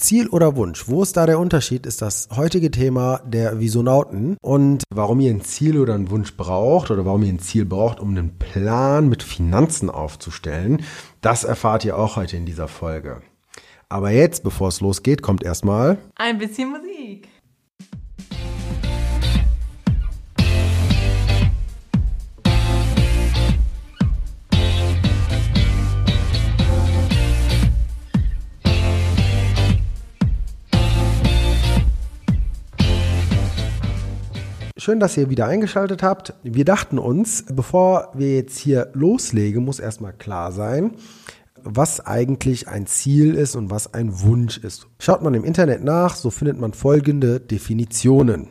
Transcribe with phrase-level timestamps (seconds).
[0.00, 0.88] Ziel oder Wunsch?
[0.88, 1.86] Wo ist da der Unterschied?
[1.86, 6.90] Ist das heutige Thema der Visonauten und warum ihr ein Ziel oder einen Wunsch braucht
[6.90, 10.82] oder warum ihr ein Ziel braucht, um einen Plan mit Finanzen aufzustellen,
[11.20, 13.22] das erfahrt ihr auch heute in dieser Folge.
[13.88, 17.28] Aber jetzt, bevor es losgeht, kommt erstmal ein bisschen Musik.
[34.80, 36.32] Schön, dass ihr wieder eingeschaltet habt.
[36.42, 40.92] Wir dachten uns, bevor wir jetzt hier loslegen, muss erstmal klar sein,
[41.62, 44.86] was eigentlich ein Ziel ist und was ein Wunsch ist.
[44.98, 48.48] Schaut man im Internet nach, so findet man folgende Definitionen.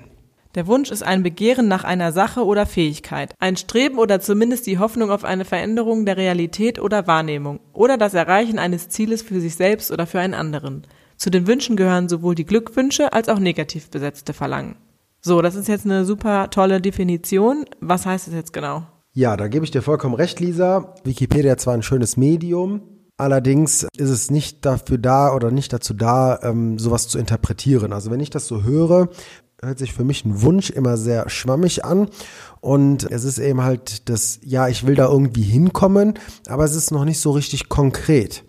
[0.54, 4.78] Der Wunsch ist ein Begehren nach einer Sache oder Fähigkeit, ein Streben oder zumindest die
[4.78, 9.56] Hoffnung auf eine Veränderung der Realität oder Wahrnehmung oder das Erreichen eines Zieles für sich
[9.56, 10.86] selbst oder für einen anderen.
[11.18, 14.76] Zu den Wünschen gehören sowohl die Glückwünsche als auch negativ besetzte Verlangen.
[15.22, 17.66] So, das ist jetzt eine super tolle Definition.
[17.82, 18.84] Was heißt das jetzt genau?
[19.12, 20.96] Ja, da gebe ich dir vollkommen recht, Lisa.
[21.04, 22.82] Wikipedia zwar ein schönes Medium,
[23.18, 27.92] allerdings ist es nicht dafür da oder nicht dazu da, ähm, sowas zu interpretieren.
[27.92, 29.10] Also wenn ich das so höre,
[29.62, 32.08] hört sich für mich ein Wunsch immer sehr schwammig an
[32.62, 36.14] und es ist eben halt das, ja, ich will da irgendwie hinkommen,
[36.48, 38.46] aber es ist noch nicht so richtig konkret.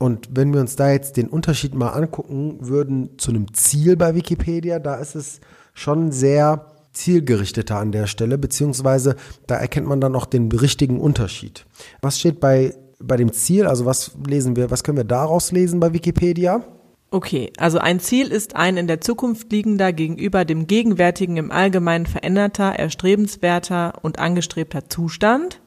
[0.00, 4.14] Und wenn wir uns da jetzt den Unterschied mal angucken würden zu einem Ziel bei
[4.14, 5.40] Wikipedia, da ist es
[5.74, 11.66] schon sehr zielgerichteter an der Stelle, beziehungsweise da erkennt man dann auch den richtigen Unterschied.
[12.00, 13.66] Was steht bei, bei dem Ziel?
[13.66, 16.64] Also was lesen wir, was können wir daraus lesen bei Wikipedia?
[17.10, 22.06] Okay, also ein Ziel ist ein in der Zukunft liegender gegenüber dem gegenwärtigen im Allgemeinen
[22.06, 25.60] veränderter, erstrebenswerter und angestrebter Zustand.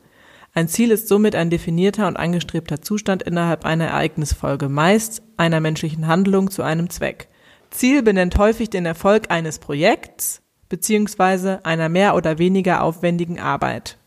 [0.54, 6.08] Ein Ziel ist somit ein definierter und angestrebter Zustand innerhalb einer Ereignisfolge, meist einer menschlichen
[6.08, 7.30] Handlung zu einem Zweck.
[7.72, 13.98] Ziel benennt häufig den Erfolg eines Projekts beziehungsweise einer mehr oder weniger aufwendigen Arbeit.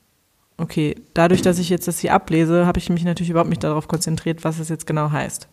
[0.58, 3.89] Okay, dadurch, dass ich jetzt das hier ablese, habe ich mich natürlich überhaupt nicht darauf
[3.89, 5.48] konzentriert, was es jetzt genau heißt.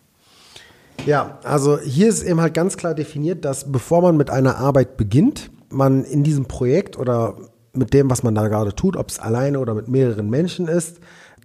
[1.06, 4.96] Ja, also hier ist eben halt ganz klar definiert, dass bevor man mit einer Arbeit
[4.98, 7.36] beginnt, man in diesem Projekt oder
[7.72, 11.00] mit dem, was man da gerade tut, ob es alleine oder mit mehreren Menschen ist,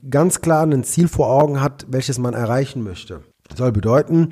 [0.10, 3.22] ganz klar ein Ziel vor Augen hat, welches man erreichen möchte.
[3.56, 4.30] Soll bedeuten,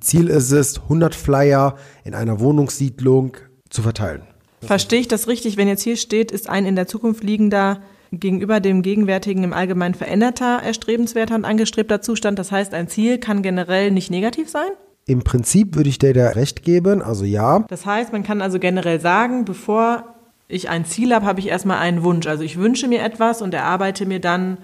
[0.00, 3.36] Ziel ist es, 100 Flyer in einer Wohnungssiedlung
[3.70, 4.22] zu verteilen.
[4.62, 7.80] Verstehe ich das richtig, wenn jetzt hier steht, ist ein in der Zukunft liegender
[8.10, 12.38] gegenüber dem gegenwärtigen im Allgemeinen veränderter, erstrebenswerter und angestrebter Zustand.
[12.38, 14.68] Das heißt, ein Ziel kann generell nicht negativ sein?
[15.06, 17.60] Im Prinzip würde ich dir da recht geben, also ja.
[17.68, 20.14] Das heißt, man kann also generell sagen, bevor
[20.48, 22.26] ich ein Ziel habe, habe ich erstmal einen Wunsch.
[22.26, 24.58] Also ich wünsche mir etwas und erarbeite mir dann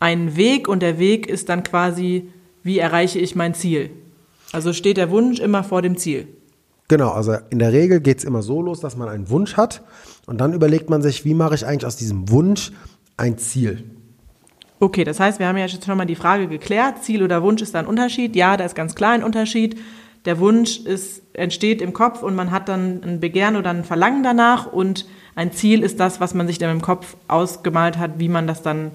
[0.00, 2.30] einen Weg und der Weg ist dann quasi,
[2.62, 3.90] wie erreiche ich mein Ziel.
[4.52, 6.28] Also steht der Wunsch immer vor dem Ziel.
[6.88, 9.82] Genau, also in der Regel geht es immer so los, dass man einen Wunsch hat
[10.26, 12.72] und dann überlegt man sich, wie mache ich eigentlich aus diesem Wunsch
[13.16, 13.84] ein Ziel.
[14.78, 17.62] Okay, das heißt, wir haben ja jetzt schon mal die Frage geklärt, Ziel oder Wunsch
[17.62, 18.36] ist da ein Unterschied.
[18.36, 19.78] Ja, da ist ganz klar ein Unterschied.
[20.24, 24.22] Der Wunsch ist, entsteht im Kopf und man hat dann ein Begehren oder ein Verlangen
[24.22, 28.28] danach und ein Ziel ist das, was man sich dann im Kopf ausgemalt hat, wie
[28.28, 28.90] man das dann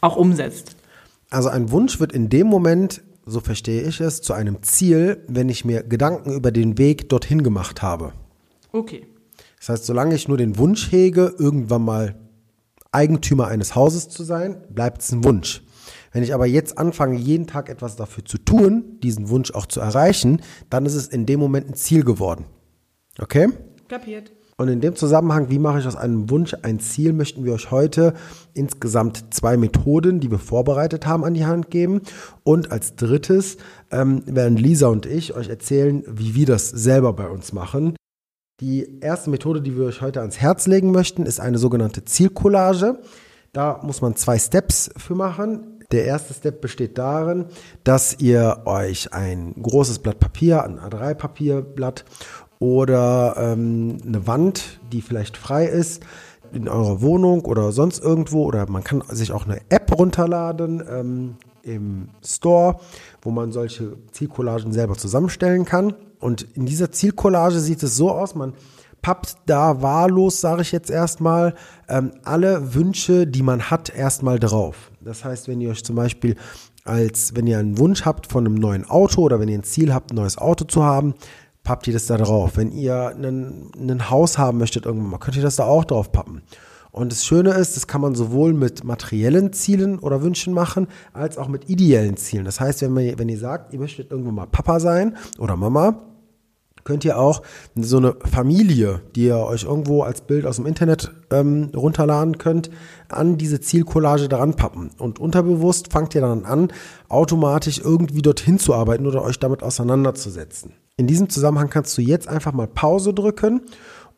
[0.00, 0.76] auch umsetzt.
[1.30, 5.48] Also ein Wunsch wird in dem Moment so verstehe ich es, zu einem Ziel, wenn
[5.48, 8.12] ich mir Gedanken über den Weg dorthin gemacht habe.
[8.72, 9.06] Okay.
[9.58, 12.16] Das heißt, solange ich nur den Wunsch hege, irgendwann mal
[12.92, 15.62] Eigentümer eines Hauses zu sein, bleibt es ein Wunsch.
[16.12, 19.80] Wenn ich aber jetzt anfange, jeden Tag etwas dafür zu tun, diesen Wunsch auch zu
[19.80, 22.44] erreichen, dann ist es in dem Moment ein Ziel geworden.
[23.18, 23.48] Okay?
[23.88, 24.32] Kapiert.
[24.56, 27.70] Und in dem Zusammenhang, wie mache ich aus einem Wunsch ein Ziel, möchten wir euch
[27.70, 28.14] heute
[28.52, 32.02] insgesamt zwei Methoden, die wir vorbereitet haben, an die Hand geben.
[32.44, 33.56] Und als drittes
[33.90, 37.96] ähm, werden Lisa und ich euch erzählen, wie wir das selber bei uns machen.
[38.60, 43.00] Die erste Methode, die wir euch heute ans Herz legen möchten, ist eine sogenannte Zielcollage.
[43.52, 45.74] Da muss man zwei Steps für machen.
[45.92, 47.46] Der erste Step besteht darin,
[47.84, 52.04] dass ihr euch ein großes Blatt Papier, ein A3-Papierblatt
[52.58, 56.02] oder ähm, eine Wand, die vielleicht frei ist
[56.52, 61.36] in eurer Wohnung oder sonst irgendwo oder man kann sich auch eine App runterladen ähm,
[61.62, 62.76] im Store,
[63.22, 65.94] wo man solche Zielcollagen selber zusammenstellen kann.
[66.20, 68.54] Und in dieser Zielcollage sieht es so aus, man
[69.02, 71.54] pappt da wahllos, sage ich jetzt erstmal,
[71.88, 74.90] ähm, alle Wünsche, die man hat, erstmal drauf.
[75.00, 76.36] Das heißt, wenn ihr euch zum Beispiel
[76.84, 79.92] als, wenn ihr einen Wunsch habt von einem neuen Auto oder wenn ihr ein Ziel
[79.92, 81.14] habt, ein neues Auto zu haben,
[81.64, 82.52] pappt ihr das da drauf.
[82.56, 86.42] Wenn ihr ein Haus haben möchtet irgendwann mal, könnt ihr das da auch drauf pappen.
[86.92, 91.38] Und das Schöne ist, das kann man sowohl mit materiellen Zielen oder Wünschen machen, als
[91.38, 92.44] auch mit ideellen Zielen.
[92.44, 96.13] Das heißt, wenn, man, wenn ihr sagt, ihr möchtet irgendwann mal Papa sein oder Mama,
[96.84, 97.42] könnt ihr auch
[97.74, 102.70] so eine Familie, die ihr euch irgendwo als Bild aus dem Internet ähm, runterladen könnt,
[103.08, 104.90] an diese Zielcollage daran pappen.
[104.98, 106.72] Und unterbewusst fangt ihr dann an,
[107.08, 110.74] automatisch irgendwie dorthin zu arbeiten oder euch damit auseinanderzusetzen.
[110.96, 113.62] In diesem Zusammenhang kannst du jetzt einfach mal Pause drücken,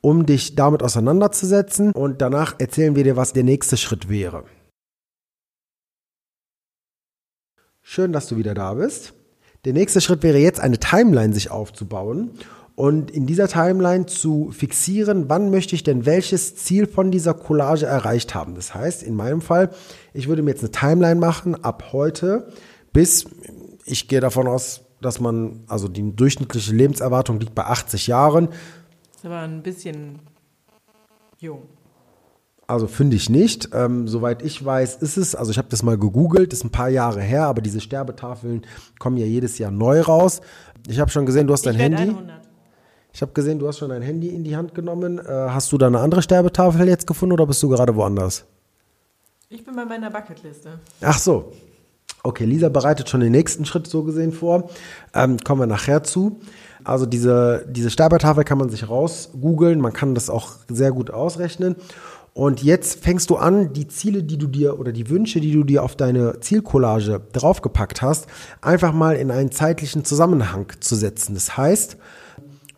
[0.01, 4.45] um dich damit auseinanderzusetzen und danach erzählen wir dir, was der nächste Schritt wäre.
[7.83, 9.15] Schön, dass du wieder da bist.
[9.67, 12.31] Der nächste Schritt wäre jetzt eine Timeline sich aufzubauen
[12.77, 17.85] und in dieser Timeline zu fixieren, wann möchte ich denn welches Ziel von dieser Collage
[17.85, 18.55] erreicht haben.
[18.55, 19.71] Das heißt, in meinem Fall,
[20.15, 22.47] ich würde mir jetzt eine Timeline machen ab heute
[22.93, 23.27] bis,
[23.85, 28.47] ich gehe davon aus, dass man, also die durchschnittliche Lebenserwartung liegt bei 80 Jahren.
[28.47, 30.21] Das ist aber ein bisschen
[31.41, 31.63] jung.
[32.67, 33.71] Also finde ich nicht.
[33.73, 36.89] Ähm, soweit ich weiß, ist es, also ich habe das mal gegoogelt, ist ein paar
[36.89, 38.63] Jahre her, aber diese Sterbetafeln
[38.99, 40.41] kommen ja jedes Jahr neu raus.
[40.89, 42.03] Ich habe schon gesehen, du hast dein Handy.
[42.03, 42.41] 100.
[43.13, 45.19] Ich habe gesehen, du hast schon dein Handy in die Hand genommen.
[45.19, 48.45] Äh, hast du da eine andere Sterbetafel jetzt gefunden oder bist du gerade woanders?
[49.49, 50.81] Ich bin bei meiner Bucketliste.
[51.01, 51.53] Ach so.
[52.27, 54.71] Okay, Lisa bereitet schon den nächsten Schritt so gesehen vor.
[55.15, 56.41] Ähm, kommen wir nachher zu.
[56.85, 59.81] Also diese, diese Sterbetafel kann man sich raus googeln.
[59.81, 61.77] Man kann das auch sehr gut ausrechnen.
[62.35, 65.65] Und jetzt fängst du an, die Ziele, die du dir oder die Wünsche, die du
[65.65, 68.27] dir auf deine Zielcollage draufgepackt hast,
[68.61, 71.35] einfach mal in einen zeitlichen Zusammenhang zu setzen.
[71.35, 71.97] Das heißt,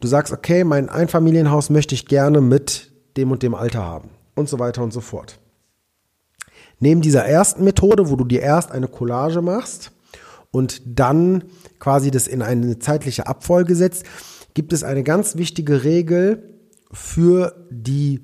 [0.00, 4.48] Du sagst, okay, mein Einfamilienhaus möchte ich gerne mit dem und dem Alter haben und
[4.48, 5.40] so weiter und so fort.
[6.80, 9.92] Neben dieser ersten Methode, wo du dir erst eine Collage machst
[10.50, 11.44] und dann
[11.78, 14.04] quasi das in eine zeitliche Abfolge setzt,
[14.54, 16.54] gibt es eine ganz wichtige Regel
[16.92, 18.20] für die,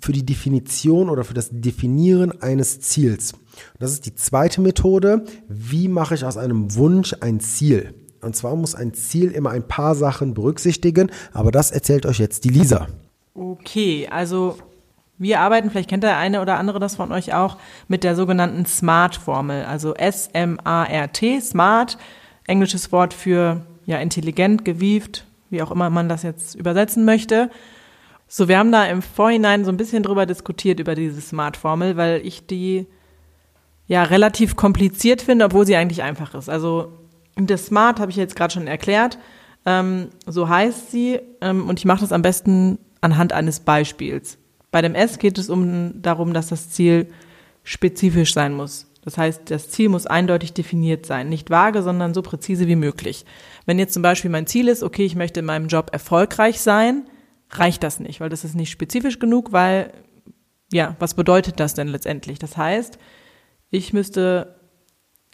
[0.00, 3.34] für die Definition oder für das Definieren eines Ziels.
[3.78, 5.24] Das ist die zweite Methode.
[5.48, 7.94] Wie mache ich aus einem Wunsch ein Ziel?
[8.20, 12.44] Und zwar muss ein Ziel immer ein paar Sachen berücksichtigen, aber das erzählt euch jetzt
[12.44, 12.88] die Lisa.
[13.34, 14.56] Okay, also
[15.18, 18.64] wir arbeiten, vielleicht kennt der eine oder andere das von euch auch, mit der sogenannten
[18.66, 19.64] SMART-Formel.
[19.64, 21.98] Also S-M-A-R-T, SMART,
[22.46, 27.50] englisches Wort für ja, intelligent, gewieft, wie auch immer man das jetzt übersetzen möchte.
[28.28, 32.20] So, wir haben da im Vorhinein so ein bisschen drüber diskutiert, über diese SMART-Formel, weil
[32.24, 32.86] ich die
[33.86, 36.48] ja relativ kompliziert finde, obwohl sie eigentlich einfach ist.
[36.48, 36.92] Also
[37.36, 39.18] das Smart habe ich jetzt gerade schon erklärt.
[39.64, 41.20] Ähm, so heißt sie.
[41.40, 44.38] Ähm, und ich mache das am besten anhand eines Beispiels.
[44.70, 47.08] Bei dem S geht es um darum, dass das Ziel
[47.62, 48.86] spezifisch sein muss.
[49.02, 51.28] Das heißt, das Ziel muss eindeutig definiert sein.
[51.28, 53.24] Nicht vage, sondern so präzise wie möglich.
[53.64, 57.08] Wenn jetzt zum Beispiel mein Ziel ist, okay, ich möchte in meinem Job erfolgreich sein,
[57.50, 59.92] reicht das nicht, weil das ist nicht spezifisch genug, weil,
[60.72, 62.38] ja, was bedeutet das denn letztendlich?
[62.38, 62.98] Das heißt,
[63.70, 64.56] ich müsste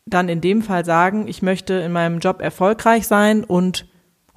[0.07, 3.87] dann in dem Fall sagen, ich möchte in meinem Job erfolgreich sein und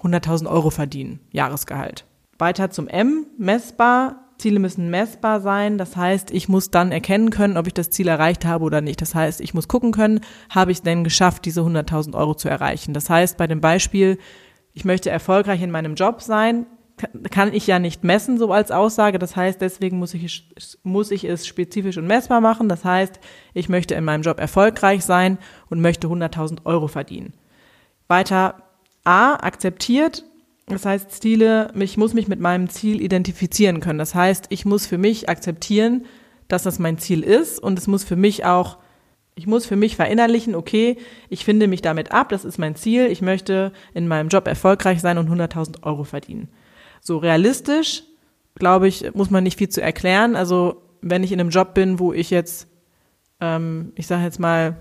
[0.02, 2.06] 100.000 Euro verdienen, Jahresgehalt.
[2.40, 4.27] Weiter zum M, messbar.
[4.38, 5.78] Ziele müssen messbar sein.
[5.78, 9.02] Das heißt, ich muss dann erkennen können, ob ich das Ziel erreicht habe oder nicht.
[9.02, 12.94] Das heißt, ich muss gucken können, habe ich denn geschafft, diese 100.000 Euro zu erreichen.
[12.94, 14.18] Das heißt, bei dem Beispiel,
[14.74, 16.66] ich möchte erfolgreich in meinem Job sein,
[17.30, 19.20] kann ich ja nicht messen, so als Aussage.
[19.20, 20.50] Das heißt, deswegen muss ich,
[20.84, 22.70] muss ich es spezifisch und messbar machen.
[22.70, 23.20] Das heißt,
[23.54, 25.38] ich möchte in meinem Job erfolgreich sein
[25.70, 27.34] und möchte 100.000 Euro verdienen.
[28.08, 28.64] Weiter
[29.04, 30.24] A, akzeptiert.
[30.68, 34.00] Das heißt, Ziele, ich muss mich mit meinem Ziel identifizieren können.
[34.00, 36.06] Das heißt, ich muss für mich akzeptieren,
[36.50, 38.78] dass das mein Ziel ist und es muss für mich auch
[39.38, 40.98] ich muss für mich verinnerlichen, okay,
[41.30, 45.00] ich finde mich damit ab, das ist mein Ziel, ich möchte in meinem Job erfolgreich
[45.00, 46.50] sein und 100.000 Euro verdienen.
[47.02, 48.02] So realistisch,
[48.56, 50.36] glaube ich, muss man nicht viel zu erklären.
[50.36, 52.68] Also wenn ich in einem Job bin, wo ich jetzt,
[53.40, 54.76] ähm, ich sage jetzt mal,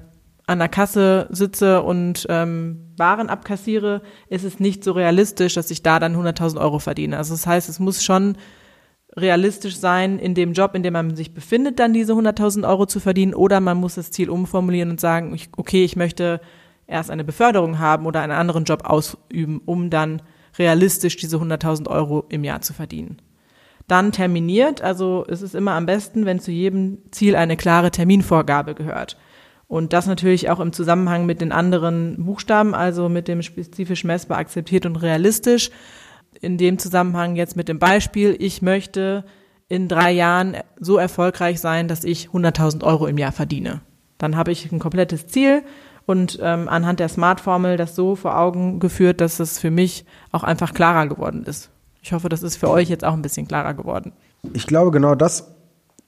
[0.47, 5.83] an der Kasse sitze und ähm, Waren abkassiere, ist es nicht so realistisch, dass ich
[5.83, 7.17] da dann 100.000 Euro verdiene.
[7.17, 8.37] Also das heißt, es muss schon
[9.17, 13.01] realistisch sein, in dem Job, in dem man sich befindet, dann diese 100.000 Euro zu
[13.01, 16.41] verdienen, oder man muss das Ziel umformulieren und sagen, okay, ich möchte
[16.87, 20.23] erst eine Beförderung haben oder einen anderen Job ausüben, um dann
[20.59, 23.19] realistisch diese 100.000 Euro im Jahr zu verdienen.
[23.89, 28.75] Dann terminiert, also es ist immer am besten, wenn zu jedem Ziel eine klare Terminvorgabe
[28.75, 29.17] gehört.
[29.69, 34.39] Und das natürlich auch im Zusammenhang mit den anderen Buchstaben, also mit dem spezifisch messbar
[34.39, 35.71] akzeptiert und realistisch.
[36.41, 39.25] In dem Zusammenhang jetzt mit dem Beispiel, ich möchte
[39.69, 43.81] in drei Jahren so erfolgreich sein, dass ich 100.000 Euro im Jahr verdiene.
[44.19, 45.63] Dann habe ich ein komplettes Ziel
[46.07, 50.45] und ähm, anhand der Smart-Formel das so vor Augen geführt, dass es für mich auch
[50.45, 51.71] einfach klarer geworden ist.
[52.01, 54.13] Ich hoffe, das ist für euch jetzt auch ein bisschen klarer geworden.
[54.53, 55.56] Ich glaube, genau das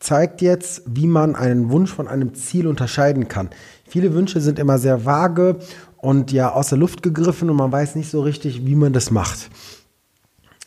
[0.00, 3.50] zeigt jetzt, wie man einen Wunsch von einem Ziel unterscheiden kann.
[3.87, 5.59] Viele Wünsche sind immer sehr vage
[5.97, 9.11] und ja aus der Luft gegriffen und man weiß nicht so richtig, wie man das
[9.11, 9.50] macht.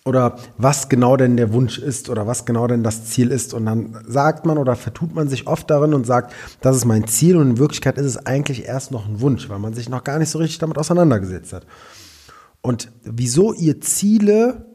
[0.03, 3.53] oder was genau denn der Wunsch ist oder was genau denn das Ziel ist.
[3.53, 7.07] Und dann sagt man oder vertut man sich oft darin und sagt, das ist mein
[7.07, 10.03] Ziel und in Wirklichkeit ist es eigentlich erst noch ein Wunsch, weil man sich noch
[10.03, 11.67] gar nicht so richtig damit auseinandergesetzt hat.
[12.61, 14.65] Und wieso ihr Ziele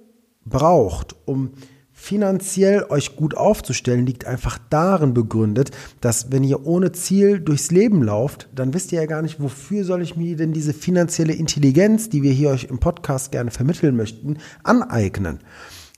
[0.45, 1.53] braucht, um
[1.99, 5.71] finanziell euch gut aufzustellen, liegt einfach darin begründet,
[6.03, 9.83] dass wenn ihr ohne Ziel durchs Leben lauft, dann wisst ihr ja gar nicht, wofür
[9.83, 13.97] soll ich mir denn diese finanzielle Intelligenz, die wir hier euch im Podcast gerne vermitteln
[13.97, 15.41] möchten, aneignen.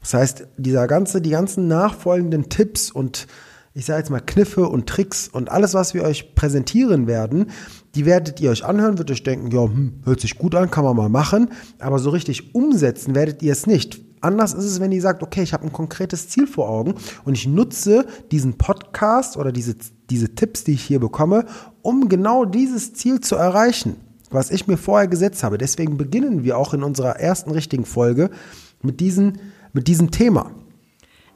[0.00, 3.26] Das heißt, dieser ganze, die ganzen nachfolgenden Tipps und
[3.74, 7.50] ich sage jetzt mal Kniffe und Tricks und alles, was wir euch präsentieren werden,
[7.96, 10.84] die werdet ihr euch anhören, wird euch denken, ja, hm, hört sich gut an, kann
[10.84, 11.50] man mal machen,
[11.80, 14.07] aber so richtig umsetzen werdet ihr es nicht.
[14.20, 16.94] Anders ist es, wenn ihr sagt, okay, ich habe ein konkretes Ziel vor Augen
[17.24, 19.76] und ich nutze diesen Podcast oder diese,
[20.10, 21.44] diese Tipps, die ich hier bekomme,
[21.82, 23.96] um genau dieses Ziel zu erreichen,
[24.30, 25.58] was ich mir vorher gesetzt habe.
[25.58, 28.30] Deswegen beginnen wir auch in unserer ersten richtigen Folge
[28.82, 29.38] mit, diesen,
[29.72, 30.50] mit diesem Thema.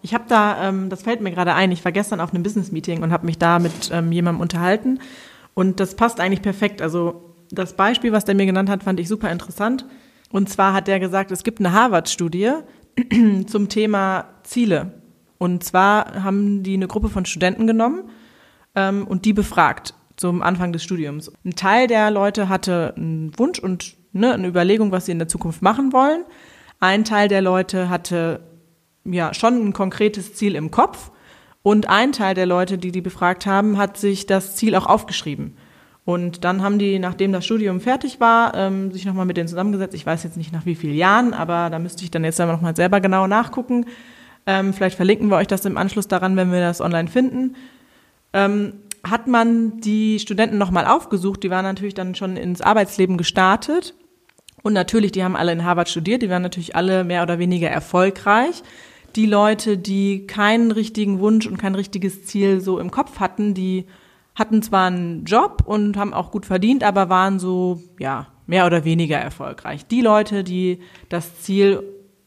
[0.03, 3.03] Ich habe da, ähm, das fällt mir gerade ein, ich war gestern auf einem Business-Meeting
[3.03, 4.99] und habe mich da mit ähm, jemandem unterhalten
[5.55, 6.83] und das passt eigentlich perfekt.
[6.83, 9.87] Also das Beispiel, was der mir genannt hat, fand ich super interessant.
[10.33, 12.53] Und zwar hat er gesagt, es gibt eine Harvard-Studie
[13.47, 14.95] zum Thema Ziele.
[15.39, 18.11] Und zwar haben die eine Gruppe von Studenten genommen
[18.75, 21.33] ähm, und die befragt zum Anfang des Studiums.
[21.45, 25.29] Ein Teil der Leute hatte einen Wunsch und ne, eine Überlegung, was sie in der
[25.29, 26.25] Zukunft machen wollen.
[26.81, 28.41] Ein Teil der Leute hatte
[29.05, 31.11] ja schon ein konkretes Ziel im Kopf
[31.63, 35.57] und ein Teil der Leute, die die befragt haben, hat sich das Ziel auch aufgeschrieben.
[36.05, 39.95] Und dann haben die, nachdem das Studium fertig war, ähm, sich nochmal mit denen zusammengesetzt.
[39.95, 42.75] Ich weiß jetzt nicht nach wie vielen Jahren, aber da müsste ich dann jetzt nochmal
[42.75, 43.87] selber genau nachgucken.
[44.45, 47.55] Ähm, vielleicht verlinken wir euch das im Anschluss daran, wenn wir das online finden.
[48.33, 53.95] Ähm, hat man die Studenten nochmal aufgesucht, die waren natürlich dann schon ins Arbeitsleben gestartet.
[54.63, 57.69] Und natürlich, die haben alle in Harvard studiert, die waren natürlich alle mehr oder weniger
[57.69, 58.63] erfolgreich.
[59.17, 63.87] Die Leute, die keinen richtigen Wunsch und kein richtiges Ziel so im Kopf hatten, die
[64.35, 68.85] hatten zwar einen Job und haben auch gut verdient, aber waren so, ja, mehr oder
[68.85, 69.87] weniger erfolgreich.
[69.87, 71.83] Die Leute, die das Ziel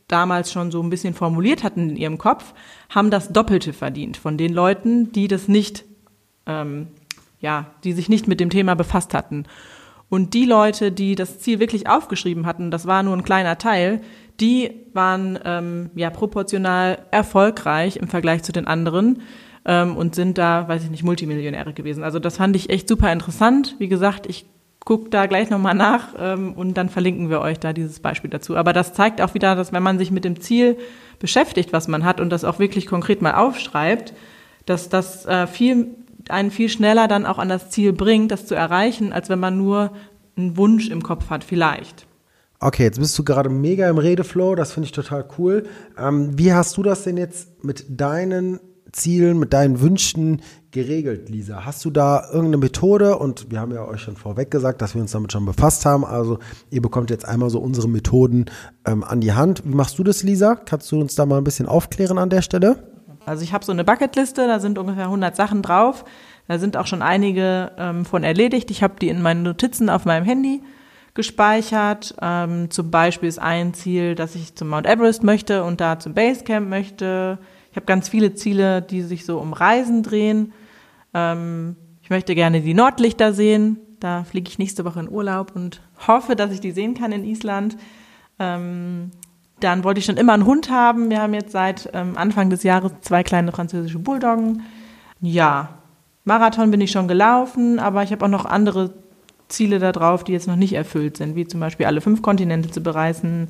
[0.08, 2.54] damals schon so ein bisschen formuliert hatten in ihrem Kopf,
[2.90, 5.84] haben das Doppelte verdient von den Leuten, die das nicht,
[6.46, 6.88] ähm,
[7.40, 9.46] ja, die sich nicht mit dem Thema befasst hatten.
[10.08, 14.02] Und die Leute, die das Ziel wirklich aufgeschrieben hatten, das war nur ein kleiner Teil,
[14.40, 19.22] die waren ähm, ja proportional erfolgreich im Vergleich zu den anderen
[19.66, 22.04] ähm, und sind da, weiß ich nicht, Multimillionäre gewesen.
[22.04, 23.76] Also das fand ich echt super interessant.
[23.80, 24.46] Wie gesagt, ich
[24.86, 28.56] gucke da gleich nochmal nach ähm, und dann verlinken wir euch da dieses Beispiel dazu.
[28.56, 30.78] Aber das zeigt auch wieder, dass wenn man sich mit dem Ziel
[31.20, 34.14] beschäftigt, was man hat und das auch wirklich konkret mal aufschreibt,
[34.68, 35.88] dass das äh, viel,
[36.30, 39.58] einen viel schneller dann auch an das Ziel bringt, das zu erreichen, als wenn man
[39.58, 39.92] nur
[40.38, 42.06] einen Wunsch im Kopf hat, vielleicht.
[42.60, 45.64] Okay, jetzt bist du gerade mega im Redeflow, das finde ich total cool.
[45.98, 48.60] Ähm, wie hast du das denn jetzt mit deinen
[48.96, 51.66] Zielen, mit deinen Wünschen geregelt, Lisa?
[51.66, 53.18] Hast du da irgendeine Methode?
[53.18, 56.06] Und wir haben ja euch schon vorweg gesagt, dass wir uns damit schon befasst haben.
[56.06, 56.40] Also
[56.72, 58.46] ihr bekommt jetzt einmal so unsere Methoden
[58.86, 59.64] ähm, an die Hand.
[59.66, 60.56] Wie machst du das, Lisa?
[60.56, 62.84] Kannst du uns da mal ein bisschen aufklären an der Stelle?
[63.26, 66.06] Also ich habe so eine Bucketliste, da sind ungefähr 100 Sachen drauf.
[66.48, 68.72] Da sind auch schon einige ähm, von erledigt.
[68.72, 70.62] Ich habe die in meinen Notizen auf meinem Handy
[71.16, 72.16] gespeichert.
[72.22, 76.14] Ähm, zum Beispiel ist ein Ziel, dass ich zum Mount Everest möchte und da zum
[76.14, 77.40] Basecamp möchte.
[77.76, 80.54] Ich habe ganz viele Ziele, die sich so um Reisen drehen.
[81.14, 83.76] Ähm, ich möchte gerne die Nordlichter sehen.
[84.00, 87.26] Da fliege ich nächste Woche in Urlaub und hoffe, dass ich die sehen kann in
[87.26, 87.76] Island.
[88.40, 89.12] Ähm,
[89.60, 91.10] dann wollte ich schon immer einen Hund haben.
[91.10, 94.62] Wir haben jetzt seit ähm, Anfang des Jahres zwei kleine französische Bulldoggen.
[95.20, 95.80] Ja,
[96.24, 98.94] Marathon bin ich schon gelaufen, aber ich habe auch noch andere
[99.50, 102.72] Ziele da drauf, die jetzt noch nicht erfüllt sind, wie zum Beispiel alle fünf Kontinente
[102.72, 103.50] zu bereisen,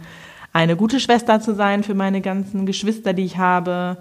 [0.51, 3.97] eine gute Schwester zu sein für meine ganzen Geschwister, die ich habe,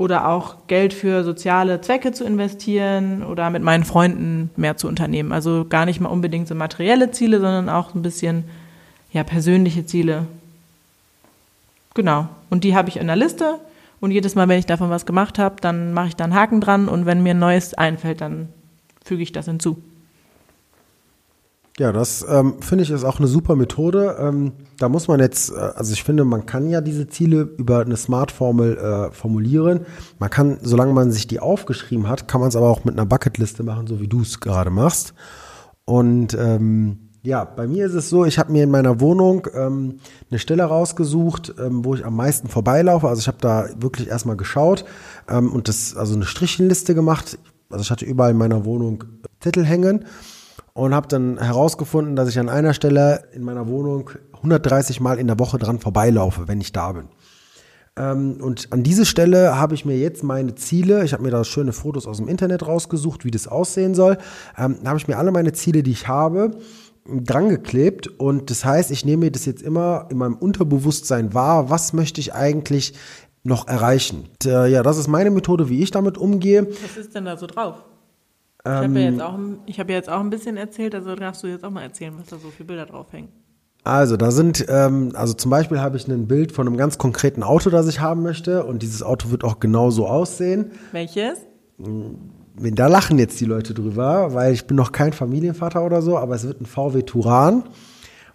[0.00, 5.30] oder auch Geld für soziale Zwecke zu investieren oder mit meinen Freunden mehr zu unternehmen.
[5.30, 8.44] Also gar nicht mal unbedingt so materielle Ziele, sondern auch ein bisschen
[9.12, 10.24] ja, persönliche Ziele.
[11.92, 12.28] Genau.
[12.48, 13.60] Und die habe ich in der Liste.
[14.00, 16.62] Und jedes Mal, wenn ich davon was gemacht habe, dann mache ich da einen Haken
[16.62, 16.88] dran.
[16.88, 18.48] Und wenn mir ein neues einfällt, dann
[19.04, 19.82] füge ich das hinzu.
[21.78, 24.16] Ja, das ähm, finde ich ist auch eine super Methode.
[24.20, 27.80] Ähm, da muss man jetzt, äh, also ich finde, man kann ja diese Ziele über
[27.80, 29.86] eine Smart-Formel äh, formulieren.
[30.18, 33.06] Man kann, solange man sich die aufgeschrieben hat, kann man es aber auch mit einer
[33.06, 35.14] Bucketliste machen, so wie du es gerade machst.
[35.84, 40.00] Und ähm, ja, bei mir ist es so, ich habe mir in meiner Wohnung ähm,
[40.30, 43.08] eine Stelle rausgesucht, ähm, wo ich am meisten vorbeilaufe.
[43.08, 44.84] Also ich habe da wirklich erstmal geschaut
[45.28, 47.38] ähm, und das, also eine Strichenliste gemacht.
[47.70, 49.04] Also ich hatte überall in meiner Wohnung
[49.38, 50.04] Titel hängen
[50.72, 55.26] und habe dann herausgefunden, dass ich an einer Stelle in meiner Wohnung 130 Mal in
[55.26, 57.08] der Woche dran vorbeilaufe, wenn ich da bin.
[57.96, 61.44] Ähm, und an diese Stelle habe ich mir jetzt meine Ziele, ich habe mir da
[61.44, 64.18] schöne Fotos aus dem Internet rausgesucht, wie das aussehen soll.
[64.56, 66.52] Ähm, da habe ich mir alle meine Ziele, die ich habe,
[67.06, 71.70] dran geklebt und das heißt, ich nehme mir das jetzt immer in meinem Unterbewusstsein wahr,
[71.70, 72.94] was möchte ich eigentlich
[73.42, 74.28] noch erreichen.
[74.28, 76.68] Und, äh, ja, das ist meine Methode, wie ich damit umgehe.
[76.68, 77.84] Was ist denn da so drauf?
[78.62, 81.42] Ich habe ja, jetzt auch, ich hab ja jetzt auch ein bisschen erzählt, also darfst
[81.42, 83.28] du jetzt auch mal erzählen, was da so für Bilder drauf hängen.
[83.82, 87.42] Also, da sind, ähm, also zum Beispiel habe ich ein Bild von einem ganz konkreten
[87.42, 88.64] Auto, das ich haben möchte.
[88.64, 90.72] Und dieses Auto wird auch genau so aussehen.
[90.92, 91.38] Welches?
[91.78, 96.34] Da lachen jetzt die Leute drüber, weil ich bin noch kein Familienvater oder so, aber
[96.34, 97.64] es wird ein VW Turan.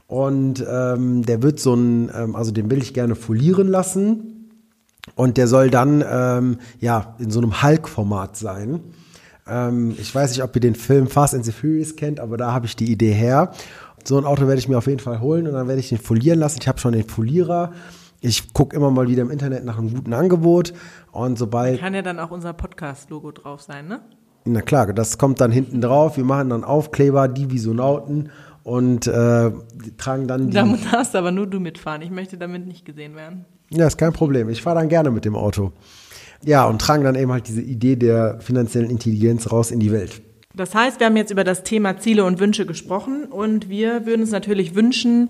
[0.08, 4.50] Und ähm, der wird so ein, ähm, also den will ich gerne folieren lassen.
[5.13, 8.82] Und der soll dann, ähm, ja, in so einem Hulk-Format sein.
[9.47, 12.51] Ähm, ich weiß nicht, ob ihr den Film Fast and the Furious kennt, aber da
[12.51, 13.51] habe ich die Idee her.
[14.03, 15.97] So ein Auto werde ich mir auf jeden Fall holen und dann werde ich den
[15.97, 16.59] folieren lassen.
[16.61, 17.73] Ich habe schon den Folierer.
[18.21, 20.73] Ich gucke immer mal wieder im Internet nach einem guten Angebot
[21.11, 21.79] und sobald.
[21.79, 24.01] Kann ja dann auch unser Podcast-Logo drauf sein, ne?
[24.45, 26.17] Na klar, das kommt dann hinten drauf.
[26.17, 28.29] Wir machen dann Aufkleber, die Visonauten
[28.63, 29.51] und äh,
[29.97, 30.53] tragen dann die.
[30.53, 32.01] Da darfst aber nur du mitfahren.
[32.01, 33.45] Ich möchte damit nicht gesehen werden.
[33.69, 34.49] Ja, ist kein Problem.
[34.49, 35.71] Ich fahre dann gerne mit dem Auto.
[36.44, 40.22] Ja, und tragen dann eben halt diese Idee der finanziellen Intelligenz raus in die Welt.
[40.56, 44.22] Das heißt, wir haben jetzt über das Thema Ziele und Wünsche gesprochen und wir würden
[44.22, 45.30] uns natürlich wünschen,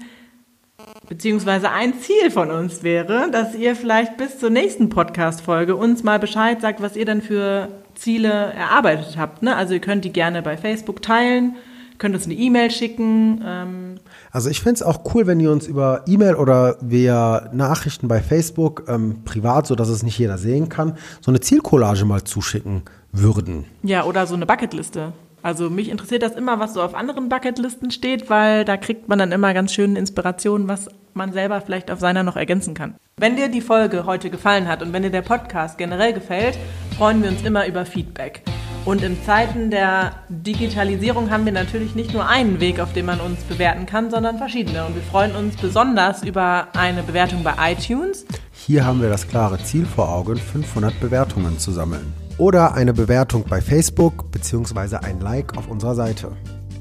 [1.08, 6.20] beziehungsweise ein Ziel von uns wäre, dass ihr vielleicht bis zur nächsten Podcast-Folge uns mal
[6.20, 9.42] Bescheid sagt, was ihr denn für Ziele erarbeitet habt.
[9.42, 9.56] Ne?
[9.56, 11.56] Also ihr könnt die gerne bei Facebook teilen,
[11.98, 13.42] könnt uns eine E-Mail schicken.
[13.46, 13.96] Ähm
[14.32, 18.22] also ich finde es auch cool, wenn ihr uns über E-Mail oder via Nachrichten bei
[18.22, 22.84] Facebook ähm, privat, so dass es nicht jeder sehen kann, so eine Zielcollage mal zuschicken
[23.12, 23.66] würden.
[23.84, 25.14] Ja, oder so eine Bucketliste.
[25.42, 29.20] Also mich interessiert das immer, was so auf anderen Bucketlisten steht, weil da kriegt man
[29.20, 32.96] dann immer ganz schöne Inspirationen, was man selber vielleicht auf seiner noch ergänzen kann.
[33.18, 36.58] Wenn dir die Folge heute gefallen hat und wenn dir der Podcast generell gefällt,
[36.98, 38.42] freuen wir uns immer über Feedback.
[38.86, 43.20] Und in Zeiten der Digitalisierung haben wir natürlich nicht nur einen Weg, auf dem man
[43.20, 44.86] uns bewerten kann, sondern verschiedene.
[44.86, 48.28] Und wir freuen uns besonders über eine Bewertung bei iTunes.
[48.52, 53.44] Hier haben wir das klare Ziel vor Augen, 500 Bewertungen zu sammeln oder eine Bewertung
[53.50, 54.98] bei Facebook bzw.
[54.98, 56.34] ein Like auf unserer Seite.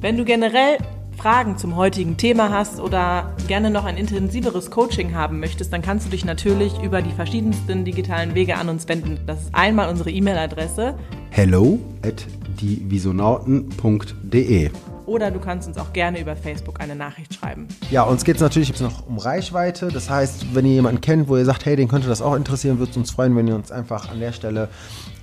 [0.03, 0.77] Wenn du generell
[1.17, 6.07] Fragen zum heutigen Thema hast oder gerne noch ein intensiveres Coaching haben möchtest, dann kannst
[6.07, 9.21] du dich natürlich über die verschiedensten digitalen Wege an uns wenden.
[9.27, 10.97] Das ist einmal unsere E-Mail-Adresse
[11.37, 12.25] hello at
[12.61, 14.70] dievisonauten.de
[15.05, 17.66] oder du kannst uns auch gerne über Facebook eine Nachricht schreiben.
[17.90, 19.88] Ja, uns geht es natürlich noch um Reichweite.
[19.88, 22.79] Das heißt, wenn ihr jemanden kennt, wo ihr sagt, hey, den könnte das auch interessieren,
[22.79, 24.68] würde es uns freuen, wenn ihr uns einfach an der Stelle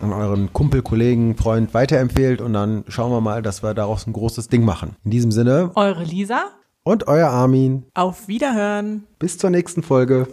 [0.02, 4.12] an euren Kumpel, Kollegen, Freund weiterempfehlt und dann schauen wir mal, dass wir daraus ein
[4.12, 4.98] großes Ding machen.
[5.06, 5.72] In diesem Sinne.
[5.76, 6.44] Eure Lisa.
[6.84, 7.86] Und euer Armin.
[7.94, 9.06] Auf Wiederhören.
[9.18, 10.28] Bis zur nächsten Folge.